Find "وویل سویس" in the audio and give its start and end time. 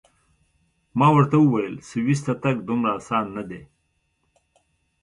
1.39-2.19